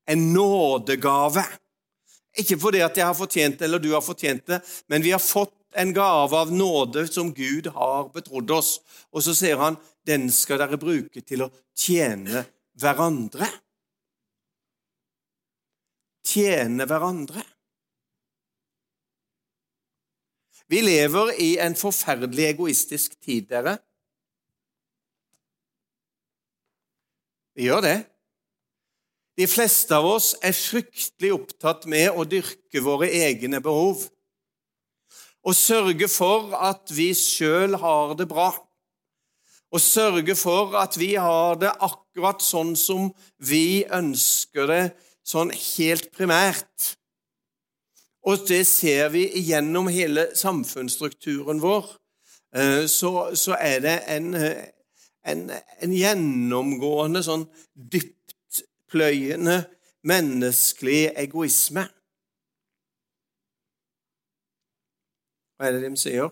[0.09, 1.43] En nådegave.
[2.39, 5.21] Ikke fordi at jeg har fortjent det, eller du har fortjent det, men vi har
[5.21, 8.77] fått en gave av nåde som Gud har betrodd oss.
[9.13, 12.45] Og så sier han den skal dere bruke til å tjene
[12.79, 13.49] hverandre.
[16.29, 17.43] Tjene hverandre.
[20.69, 23.79] Vi lever i en forferdelig egoistisk tid, dere.
[27.59, 27.97] Vi gjør det.
[29.35, 34.05] De fleste av oss er fryktelig opptatt med å dyrke våre egne behov
[35.43, 38.47] og sørge for at vi sjøl har det bra,
[39.71, 43.11] og sørge for at vi har det akkurat sånn som
[43.43, 44.81] vi ønsker det,
[45.23, 46.93] sånn helt primært.
[48.27, 51.87] Og det ser vi gjennom hele samfunnsstrukturen vår.
[52.55, 54.35] Eh, så, så er det en,
[55.27, 59.61] en, en gjennomgående sånn dyptpløyende
[60.07, 61.85] menneskelig egoisme.
[65.57, 66.29] Hva er det de sier?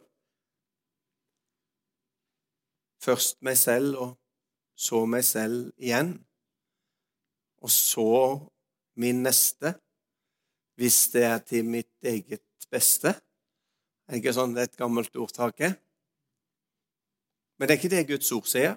[3.04, 4.15] Først meg selv, og
[4.78, 6.15] så meg selv igjen.
[7.63, 8.08] Og så
[8.97, 9.76] min neste
[10.78, 13.15] hvis det er til mitt eget beste.
[14.06, 15.63] Det er ikke sånn det er et gammelt ordtak
[17.58, 18.76] Men det er ikke det Guds ord sier.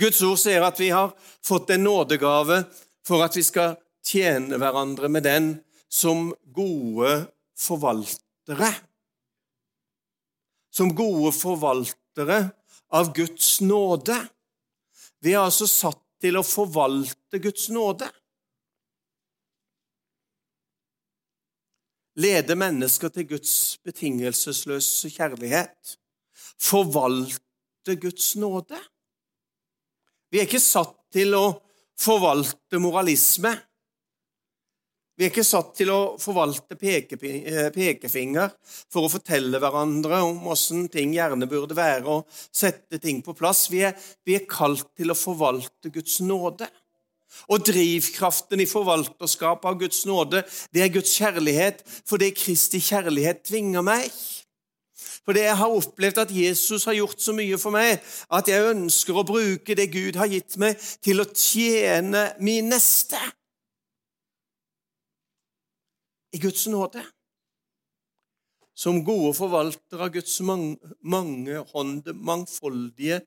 [0.00, 2.62] Guds ord sier at vi har fått en nådegave
[3.06, 5.48] for at vi skal tjene hverandre med den
[5.88, 7.14] som gode
[7.58, 8.70] forvaltere.
[10.70, 12.42] Som gode forvaltere
[12.94, 14.18] av Guds nåde.
[15.24, 18.10] Vi er altså satt til å forvalte Guds nåde.
[22.16, 25.96] lede mennesker til Guds betingelsesløse kjærlighet,
[26.60, 27.45] forvalte
[27.94, 28.78] Guds nåde.
[30.30, 31.46] Vi er ikke satt til å
[31.96, 33.54] forvalte moralisme.
[35.16, 40.90] Vi er ikke satt til å forvalte eh, pekefinger for å fortelle hverandre om åssen
[40.92, 43.70] ting gjerne burde være, og sette ting på plass.
[43.72, 43.94] Vi er,
[44.28, 46.68] vi er kalt til å forvalte Guds nåde.
[47.48, 53.42] Og drivkraften i forvalterskapet av Guds nåde, det er Guds kjærlighet, for det Kristi kjærlighet
[53.48, 54.12] tvinger meg.
[54.96, 58.00] Fordi jeg har opplevd at Jesus har gjort så mye for meg
[58.32, 63.20] at jeg ønsker å bruke det Gud har gitt meg, til å tjene min neste.
[66.32, 67.04] I Guds nåde.
[68.76, 70.34] som gode forvaltere av Guds
[71.00, 73.22] mangehånde, mangfoldige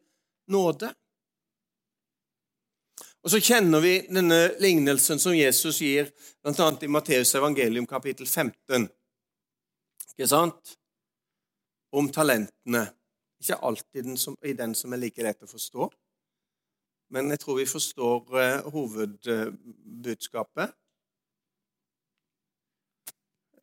[0.53, 0.91] nåde.
[3.23, 6.11] Og Så kjenner vi denne lignelsen som Jesus gir
[6.43, 6.69] bl.a.
[6.81, 8.85] i Matteus evangelium kapittel 15.
[10.13, 10.78] Ikke sant?
[11.91, 12.85] Om talentene.
[13.39, 15.87] Ikke alltid den som, i den som er like lett å forstå,
[17.09, 20.69] men jeg tror vi forstår eh, hovedbudskapet.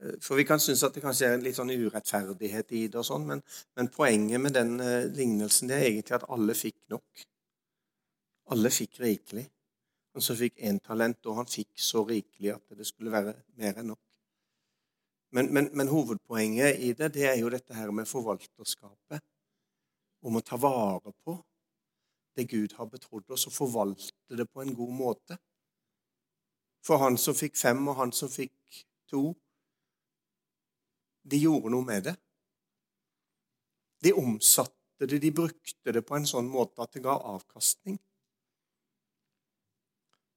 [0.02, 2.98] Uh, for vi kan synes at det kanskje er en litt sånn urettferdighet i det,
[3.00, 3.40] og sånn, men,
[3.78, 7.26] men, poenget med den eh, lignelsen det er egentlig at alle fikk nok.
[8.52, 9.46] Alle fikk rikelig.
[10.16, 13.74] Han som fikk én talent, og han fikk så rikelig at det skulle være mer
[13.80, 14.05] enn nok.
[15.36, 19.20] Men, men, men, hovedpoenget i det, det er jo dette her med forvalterskapet.
[20.24, 21.34] Om å ta vare på
[22.36, 25.36] det Gud har betrodd oss, og forvalte det på en god måte.
[26.84, 28.80] For han som fikk fem, og han som fikk
[29.12, 29.34] to,
[31.28, 32.14] de gjorde noe med det.
[34.08, 38.00] De omsatte det, de brukte det på en sånn måte at det ga avkastning.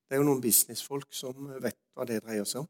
[0.09, 2.69] Det er jo noen businessfolk som vet hva det dreier seg om.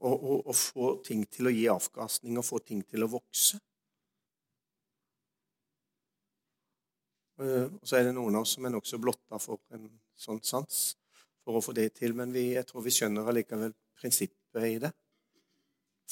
[0.00, 3.60] Å få ting til å gi avkastning og få ting til å vokse.
[7.42, 9.86] Eh, og så er det noen av oss som er nokså blotta for en
[10.18, 10.82] sånn sans
[11.42, 14.92] for å få det til, men vi, jeg tror vi skjønner allikevel prinsippet i det.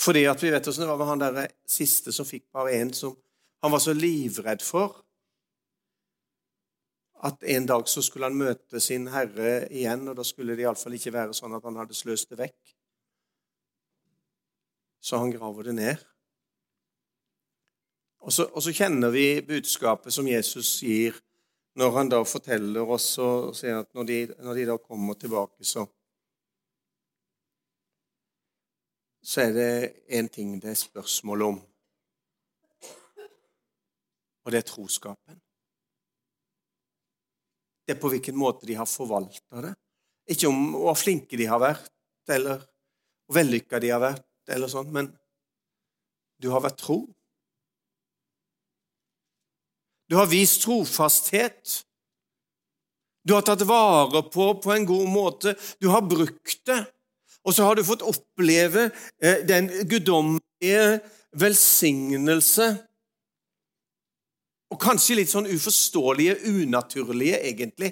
[0.01, 2.93] Fordi at vi vet åssen det var med han der siste som fikk bare én
[2.97, 3.15] som
[3.61, 5.03] han var så livredd for
[7.29, 10.97] at en dag så skulle han møte sin herre igjen, og da skulle det iallfall
[10.97, 12.77] ikke være sånn at han hadde sløst det vekk.
[15.01, 16.07] Så han graver det ned.
[18.21, 21.17] Og så, og så, kjenner vi budskapet som Jesus gir
[21.81, 25.65] når han da forteller oss og sier at når de, når de da kommer tilbake,
[25.65, 25.87] så
[29.23, 29.73] så er det
[30.09, 31.59] én ting det er spørsmål om,
[34.45, 35.37] og det er troskapen.
[37.85, 39.75] Det er på hvilken måte de har forvalta det.
[40.33, 41.93] Ikke om hvor flinke de har vært,
[42.31, 42.65] eller
[43.27, 45.11] hvor vellykka de har vært, eller sånn, men
[46.41, 47.03] du har vært tro.
[50.11, 51.81] Du har vist trofasthet.
[53.23, 55.55] Du har tatt vare på på en god måte.
[55.79, 56.81] Du har brukt det.
[57.45, 58.89] Og så har du fått oppleve
[59.23, 61.01] eh, den guddommelige
[61.41, 62.73] velsignelse
[64.71, 67.91] og kanskje litt sånn uforståelige, unaturlige, egentlig.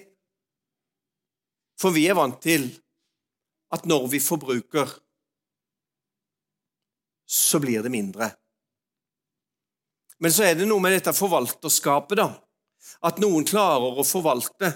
[1.78, 2.68] For vi er vant til
[3.74, 4.92] at når vi forbruker,
[7.28, 8.30] så blir det mindre.
[10.18, 12.30] Men så er det noe med dette forvalterskapet, da.
[13.04, 14.72] At noen klarer å forvalte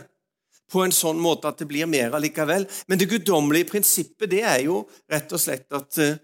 [0.73, 2.67] på en sånn måte at det blir mer allikevel.
[2.87, 6.21] Men det guddommelige prinsippet det er jo rett og slett at eh,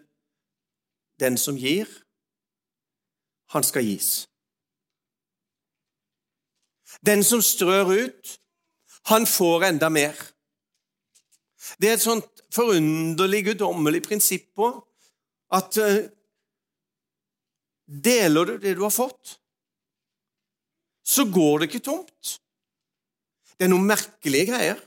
[1.18, 1.88] den som gir,
[3.52, 4.28] han skal gis.
[7.04, 8.34] Den som strør ut,
[9.08, 10.16] han får enda mer.
[11.80, 14.70] Det er et sånt forunderlig, guddommelig prinsipp på
[15.56, 16.04] at uh,
[17.88, 19.38] deler du det du har fått,
[21.08, 22.36] så går det ikke tomt.
[23.56, 24.80] Det er noen merkelige greier.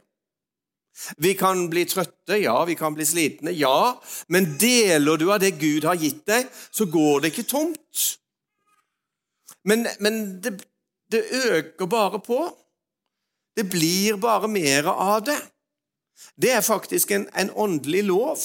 [1.18, 3.96] Vi kan bli trøtte, ja, vi kan bli slitne, ja,
[4.30, 8.04] men deler du av det Gud har gitt deg, så går det ikke tomt.
[9.66, 10.60] Men, men det,
[11.12, 12.44] det øker bare på.
[13.58, 15.40] Det blir bare mer av det.
[16.38, 18.44] Det er faktisk en, en åndelig lov.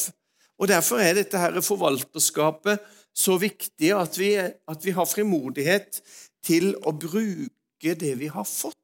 [0.56, 2.80] Og Derfor er dette her forvalterskapet
[3.16, 6.02] så viktig at vi, at vi har frimodighet
[6.44, 8.76] til å bruke det vi har fått.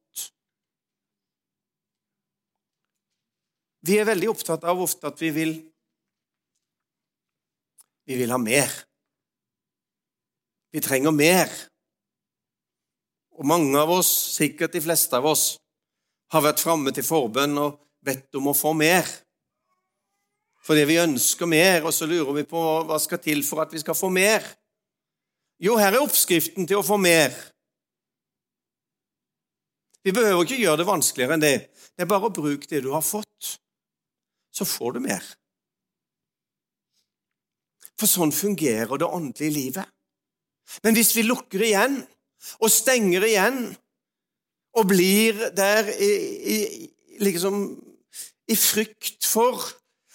[3.83, 5.55] Vi er veldig opptatt av ofte at vi vil
[8.03, 8.67] Vi vil ha mer.
[10.75, 11.53] Vi trenger mer.
[13.39, 15.45] Og mange av oss, sikkert de fleste av oss,
[16.35, 19.07] har vært framme til forbønn og bedt om å få mer.
[20.63, 23.83] Fordi vi ønsker mer, og så lurer vi på hva skal til for at vi
[23.83, 24.45] skal få mer.
[25.63, 27.35] Jo, her er oppskriften til å få mer.
[30.03, 31.57] Vi behøver ikke gjøre det vanskeligere enn det.
[31.95, 33.57] Det er bare å bruke det du har fått,
[34.55, 35.23] så får du mer.
[37.99, 39.93] For sånn fungerer det åndelige livet.
[40.83, 42.01] Men hvis vi lukker igjen
[42.59, 43.61] og stenger igjen
[44.79, 46.11] og blir der i,
[46.55, 46.59] i,
[47.23, 47.65] liksom,
[48.51, 49.61] i frykt for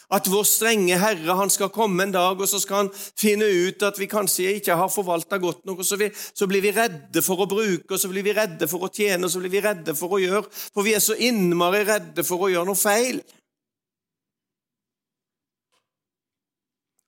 [0.08, 3.84] at vår strenge Herre han skal komme en dag, og så skal han finne ut
[3.84, 5.82] at vi kanskje ikke har forvalta godt nok.
[5.84, 8.70] og så, vi, så, blir vi redde for å bruke, og så blir vi redde
[8.72, 11.18] for å tjene, og så blir vi redde for å gjøre For vi er så
[11.18, 13.20] innmari redde for å gjøre noe feil.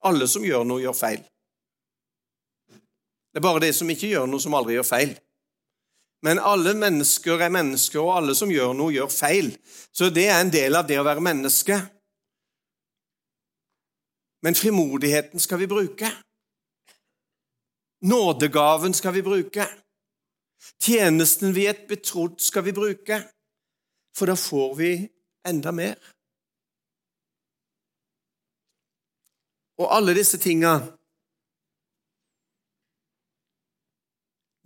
[0.09, 1.23] Alle som gjør noe, gjør feil.
[3.29, 5.15] Det er bare det som ikke gjør noe, som aldri gjør feil.
[6.25, 9.53] Men alle mennesker er mennesker, og alle som gjør noe, gjør feil.
[9.95, 11.79] Så det er en del av det å være menneske.
[14.41, 16.11] Men frimodigheten skal vi bruke.
[18.01, 19.65] Nådegaven skal vi bruke.
[20.81, 23.19] Tjenesten vi er betrodd, skal vi bruke.
[24.15, 24.91] For da får vi
[25.47, 25.99] enda mer.
[29.79, 30.79] Og alle disse tinga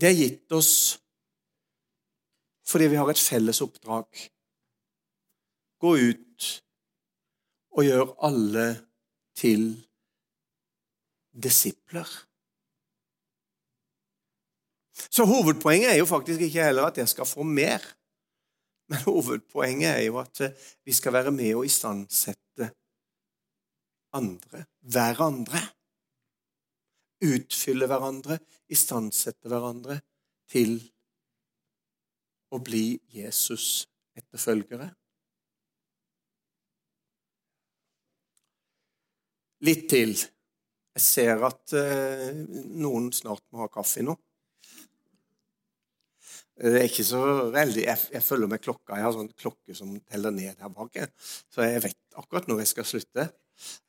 [0.01, 0.99] Det er gitt oss
[2.67, 4.07] fordi vi har et felles oppdrag.
[5.79, 6.47] Gå ut
[7.77, 8.65] og gjør alle
[9.35, 9.65] til
[11.33, 12.07] disipler.
[14.93, 17.81] Så hovedpoenget er jo faktisk ikke heller at jeg skal få mer.
[18.89, 20.41] Men hovedpoenget er jo at
[20.85, 22.69] vi skal være med og istandsette
[24.13, 25.61] andre, hverandre.
[27.23, 28.37] Utfylle hverandre,
[28.69, 30.01] istandsette hverandre
[30.51, 30.75] til
[32.53, 33.87] å bli Jesus
[34.19, 34.91] etterfølgere.
[39.63, 40.13] Litt til.
[40.93, 42.33] Jeg ser at eh,
[42.77, 44.15] noen snart må ha kaffe nå.
[46.53, 48.97] Det er ikke så veldig Jeg, jeg følger med klokka.
[48.99, 50.99] Jeg har sånn klokke som teller ned her bak.
[51.49, 53.25] Så jeg vet akkurat når jeg skal slutte.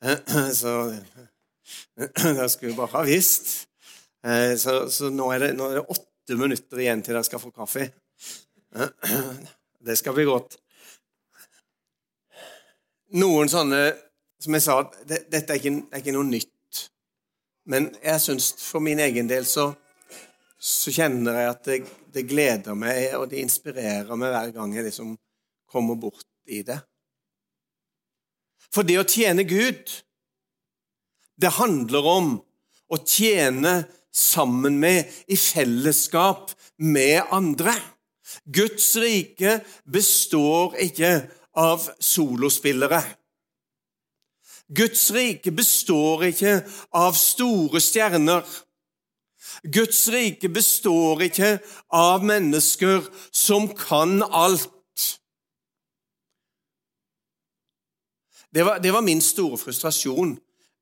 [0.61, 0.73] Så
[2.39, 3.53] det skulle jeg bare ha visst.
[4.57, 7.51] Så, så nå, er det, nå, er det, åtte minutter igjen til dere skal få
[7.53, 7.91] kaffe.
[9.85, 10.55] Det skal bli godt.
[13.21, 13.83] Noen sånne
[14.45, 14.77] Som jeg sa,
[15.09, 16.83] det, dette er ikke, er ikke noe nytt.
[17.65, 19.71] Men jeg syns for min egen del så
[20.65, 21.77] så kjenner jeg at det,
[22.15, 25.11] det, gleder meg, og det inspirerer meg hver gang jeg liksom
[25.69, 26.79] kommer bort i det.
[28.73, 29.91] For det å tjene Gud,
[31.37, 32.31] det handler om
[32.89, 33.83] å tjene
[34.15, 37.75] sammen med, i fellesskap med andre.
[38.45, 41.17] Guds rike består ikke
[41.61, 43.03] av solospillere.
[44.67, 46.55] Guds rike består ikke
[46.97, 48.45] av store stjerner.
[49.63, 51.59] Guds rike består ikke
[51.93, 54.71] av mennesker som kan alt.
[58.55, 60.37] Det var, det var min store frustrasjon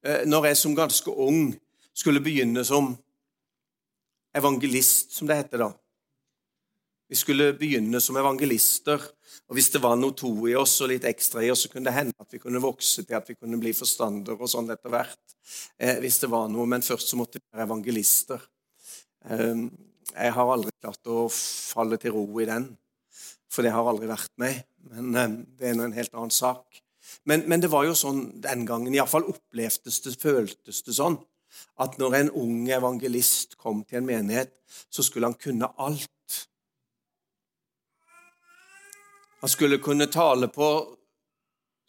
[0.05, 1.47] eh, når jeg som ganske ung
[1.93, 2.93] skulle begynne som
[4.37, 5.71] evangelist, som det heter da.
[7.13, 9.03] Vi skulle begynne som evangelister,
[9.45, 11.85] og hvis det var noe to i oss og litt ekstra i oss, så kunne
[11.85, 14.89] det hende at vi kunne vokse til at vi kunne bli forstander og sånn etter
[14.89, 15.35] hvert.
[15.77, 18.41] Eh, hvis det var noe, Men først så måtte vi være evangelister.
[19.29, 19.61] Eh,
[20.09, 22.65] jeg har aldri klart å falle til ro i den,
[23.45, 24.63] for det har aldri vært meg.
[24.89, 26.81] Men eh, det er nå en helt annen sak.
[27.29, 31.19] Men, men, det var jo sånn den gangen, iallfall opplevdes det, føltes det sånn,
[31.77, 34.57] at når en ung evangelist kom til en menighet,
[34.89, 36.09] så skulle han kunne alt.
[39.43, 40.67] Han skulle kunne tale på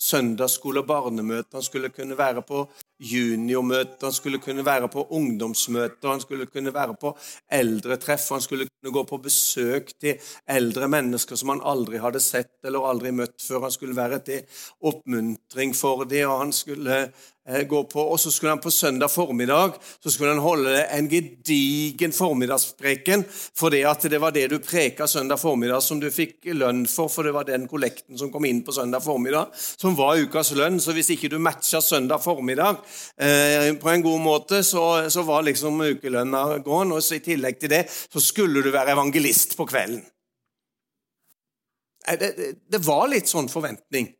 [0.02, 2.64] søndagsskole og barnemøte, han skulle kunne være på
[2.98, 7.12] juniormøte, han skulle kunne være på ungdomsmøter, han skulle kunne være på
[7.52, 10.18] eldretreff, han skulle kunne gå på besøk til
[10.50, 13.68] eldre mennesker som han aldri hadde sett eller aldri møtt før.
[13.68, 16.98] Han skulle være til oppmuntring for dem, og han skulle
[17.44, 22.12] gå på, og så skulle han på søndag formiddag så skulle han holde en gedigen
[22.12, 27.12] formiddagspreken, fordi at det var det du preka søndag formiddag som du fikk lønn for,
[27.12, 30.80] for det var den kollekten som kom inn på søndag formiddag, som var ukas lønn.
[30.80, 32.80] Så hvis ikke du matcha søndag formiddag
[33.16, 36.92] eh, på en god måte, så, så var liksom ukelønna gåen.
[36.96, 40.02] Og så i tillegg til det så skulle du være evangelist på kvelden.
[42.08, 44.12] Eh, det, det, det var litt sånn forventning.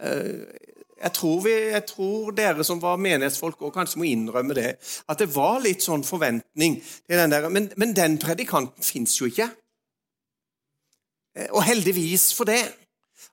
[0.00, 0.70] Eh,
[1.02, 4.76] jeg tror, vi, jeg tror, dere som var menighetsfolk, også kanskje må innrømme det.
[5.10, 6.78] At det var litt sånn forventning.
[7.10, 9.48] Den der, men, men, den predikanten fins jo ikke.
[11.34, 12.62] Eh, og heldigvis for det.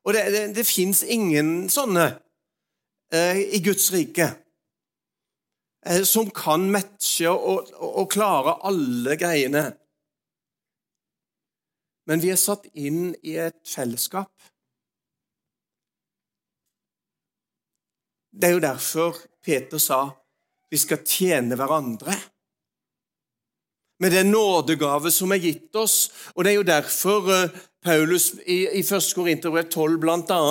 [0.04, 2.08] Og det, det, det fins ingen sånne
[3.14, 4.32] eh, i Guds rike
[5.86, 9.68] eh, som kan matche og, og, og klare alle greiene.
[12.10, 14.34] Men vi er satt inn i et fellesskap.
[18.32, 20.04] Det er jo derfor Peter sa
[20.70, 22.14] vi skal tjene hverandre.
[24.00, 26.12] Med den nådegave som er gitt oss.
[26.36, 29.10] Og det er jo derfor eh, Paulus i, i 1.
[29.18, 30.42] Korinterbrev 12 bl.a.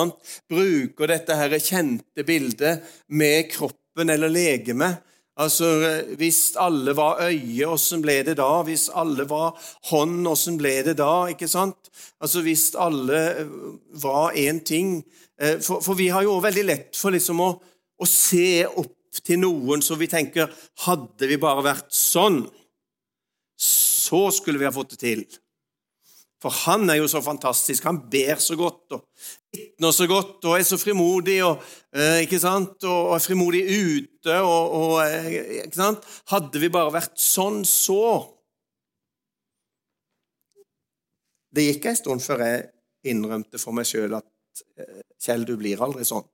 [0.51, 4.99] bruker dette her kjente bildet med kroppen eller legemet.
[5.39, 8.51] Altså, eh, Hvis alle var øye, åssen ble det da?
[8.67, 9.55] Hvis alle var
[9.89, 11.29] hånd, åssen ble det da?
[11.31, 11.89] Ikke sant?
[12.19, 13.55] Altså, Hvis alle eh,
[14.03, 14.99] var én ting
[15.39, 17.49] for, for, vi har jo veldig lett for liksom å
[17.99, 20.49] å se opp til noen som vi tenker
[20.85, 22.43] Hadde vi bare vært sånn,
[23.59, 25.23] så skulle vi ha fått det til.
[26.39, 27.83] For han er jo så fantastisk.
[27.83, 29.03] Han ber så godt og
[29.51, 31.59] vitner så godt og er så frimodig og,
[31.91, 32.77] eh, ikke sant?
[32.87, 34.37] og er frimodig ute.
[34.39, 36.07] Og, og, eh, ikke sant?
[36.31, 38.35] Hadde vi bare vært sånn, så
[41.49, 42.57] Det gikk en stund før jeg
[43.09, 44.27] innrømte for meg sjøl at
[44.77, 46.25] eh, Kjell, du blir aldri sånn.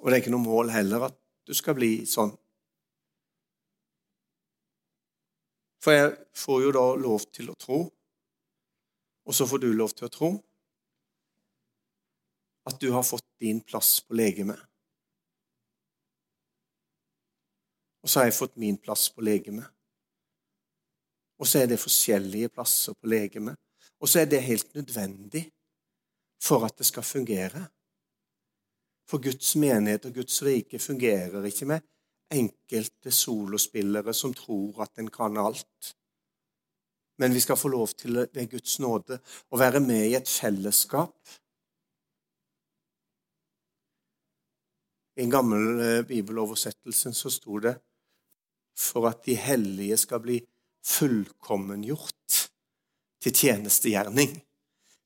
[0.00, 2.32] Og det er ikke noe mål heller at du skal bli sånn.
[5.84, 7.82] For jeg får jo da lov til å tro
[9.24, 10.30] og så får du lov til å tro
[12.68, 14.60] at du har fått din plass på legemet.
[18.04, 19.68] Og så har jeg fått min plass på legemet.
[21.40, 23.56] Og så er det forskjellige plasser på legemet.
[24.00, 25.46] Og så er det helt nødvendig
[26.44, 27.64] for at det skal fungere.
[29.08, 31.84] For Guds menighet og Guds rike fungerer ikke med
[32.34, 35.94] enkelte solospillere som tror at en kan alt
[37.16, 39.18] men vi skal få lov til ved Guds nåde
[39.50, 41.14] å være med i et fellesskap.
[45.14, 47.76] I en gammel eh, bibeloversettelse så sto det
[48.74, 50.40] for at de hellige skal bli
[50.84, 52.40] fullkommengjort
[53.22, 54.34] til tjenestegjerning,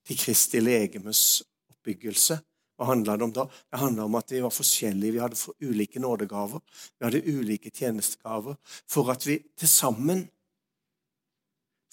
[0.09, 2.39] til Kristi legemes oppbyggelse.
[2.79, 3.45] Hva handla det om da?
[3.69, 5.13] Det handla om at vi var forskjellige.
[5.13, 6.63] Vi hadde ulike nådegaver.
[6.97, 8.57] Vi hadde ulike tjenestegaver.
[8.89, 10.25] For at vi til sammen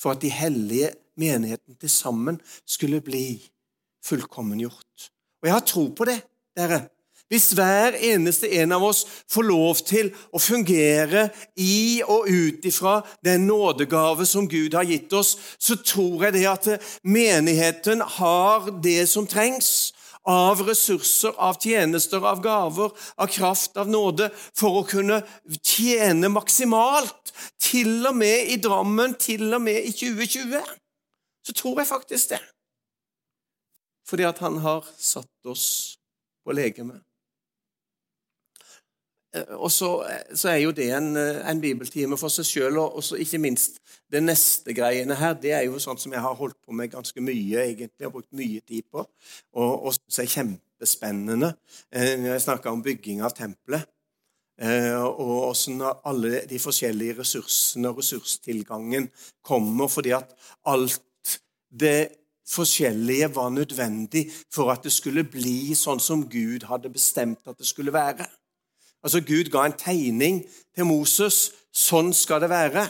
[0.01, 3.41] for at de hellige menigheten til sammen skulle bli
[4.05, 5.11] fullkommengjort.
[5.43, 6.21] Og jeg har tro på det,
[6.57, 6.87] dere.
[7.29, 9.03] Hvis hver eneste en av oss
[9.33, 11.27] får lov til å fungere
[11.59, 16.47] i og ut ifra den nådegave som Gud har gitt oss, så tror jeg det
[16.47, 16.69] at
[17.03, 19.91] menigheten har det som trengs
[20.27, 25.21] av ressurser, av tjenester, av gaver, av kraft, av nåde, for å kunne
[25.63, 27.35] tjene maksimalt.
[27.63, 30.63] Til og med i Drammen, til og med i 2020.
[31.47, 32.43] Så tror jeg faktisk det.
[34.07, 35.67] Fordi at han har satt oss
[36.47, 37.06] på legeme.
[39.37, 39.91] Eh, og så,
[40.35, 43.81] så, er jo det en, en bibeltime for seg sjøl, og også ikke minst
[44.13, 47.25] det neste greiene her, det er jo sånn som jeg har holdt på med ganske
[47.25, 49.05] mye, egentlig, har brukt mye tid på,
[49.57, 51.53] og, og som er kjempespennende.
[51.93, 53.89] Eh, jeg snakka om bygging av tempelet,
[54.63, 59.11] eh, og åssen alle de forskjellige ressursene og ressurstilgangen
[59.47, 60.33] kommer, fordi at
[60.67, 61.03] alt
[61.77, 62.15] det
[62.47, 67.67] forskjellige var nødvendig for at det skulle bli sånn som Gud hadde bestemt at det
[67.67, 68.29] skulle være.
[69.05, 70.43] Altså, Gud ga en tegning
[70.75, 71.51] til Moses.
[71.73, 72.87] Sånn skal det være.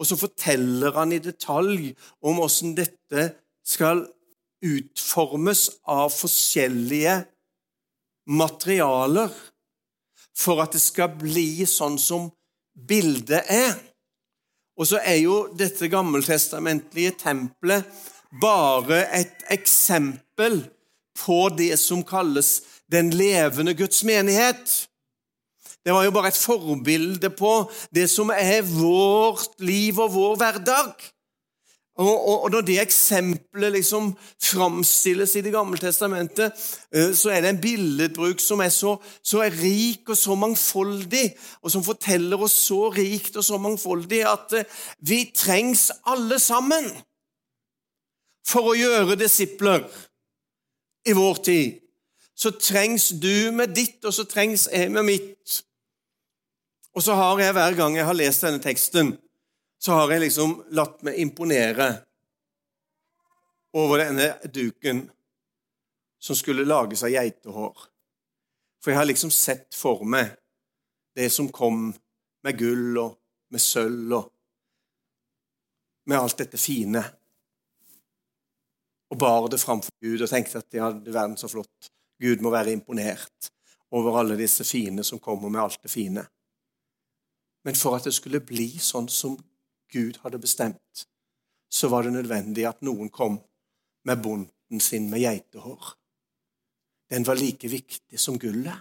[0.00, 1.90] Og så forteller han i detalj
[2.24, 3.26] om åssen dette
[3.66, 4.06] skal
[4.64, 7.20] utformes av forskjellige
[8.30, 9.30] materialer
[10.36, 12.28] for at det skal bli sånn som
[12.88, 13.76] bildet er.
[14.80, 17.88] Og så er jo dette gammeltestamentlige tempelet
[18.40, 20.62] bare et eksempel
[21.20, 24.89] på det som kalles den levende Guds menighet.
[25.84, 27.54] Det var jo bare et forbilde på
[27.94, 30.92] det som er vårt liv og vår hverdag.
[32.00, 34.12] Og, og, og Når det eksempelet liksom
[34.42, 36.52] framstilles i Det gamle testamentet,
[36.94, 41.26] eh, så er det en billedbruk som er så, så er rik og så mangfoldig,
[41.62, 46.88] og som forteller oss så rikt og så mangfoldig at eh, vi trengs alle sammen
[48.48, 49.84] for å gjøre disipler
[51.06, 51.80] i vår tid.
[52.36, 55.60] Så trengs du med ditt, og så trengs jeg med mitt.
[56.96, 59.14] Og så har jeg hver gang jeg har lest denne teksten,
[59.80, 61.88] så har jeg liksom latt meg imponere
[63.78, 65.04] over denne duken
[66.20, 67.86] som skulle lages av geitehår.
[68.82, 70.34] For jeg har liksom sett for meg
[71.16, 71.88] det som kom
[72.44, 73.16] med gull og
[73.52, 74.28] med sølv og
[76.10, 77.02] med alt dette fine.
[79.10, 81.90] Og bar det framfor Gud og tenkte at ja, verden så flott.
[82.20, 83.50] Gud må være imponert
[83.96, 86.24] over alle disse fine som kommer med alt det fine.
[87.64, 89.36] Men for at det skulle bli sånn som
[89.92, 91.06] Gud hadde bestemt,
[91.70, 93.38] så var det nødvendig at noen kom
[94.08, 95.94] med bonden sin med geitehår.
[97.10, 98.80] Den var like viktig som gullet.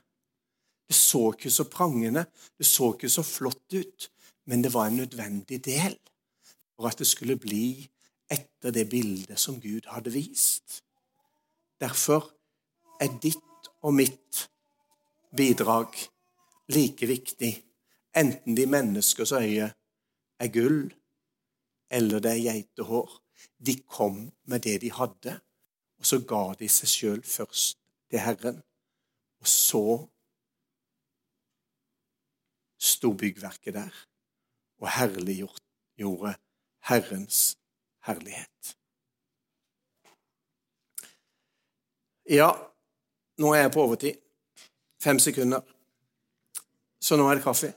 [0.89, 2.25] Det så ikke så prangende,
[2.57, 4.09] det så ikke så flott ut,
[4.49, 5.97] men det var en nødvendig del
[6.75, 7.85] for at det skulle bli
[8.29, 10.81] etter det bildet som Gud hadde vist.
[11.81, 12.31] Derfor
[13.01, 14.49] er ditt og mitt
[15.35, 15.93] bidrag
[16.73, 17.53] like viktig
[18.15, 19.73] enten de menneskers øye
[20.39, 20.93] er gull
[21.91, 23.21] eller det er geitehår.
[23.65, 25.39] De kom med det de hadde,
[25.99, 27.79] og så ga de seg sjøl først
[28.09, 28.61] til Herren.
[29.39, 29.83] Og så
[32.79, 34.05] sto byggverket der
[34.79, 36.35] og herliggjorde
[36.87, 37.57] Herrens
[38.07, 38.75] herlighet.
[42.29, 42.51] Ja,
[43.37, 44.15] nå er jeg på overtid.
[45.01, 45.61] Fem sekunder.
[47.01, 47.73] Så nå er det kaffe.